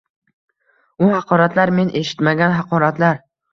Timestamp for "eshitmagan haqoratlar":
2.01-3.25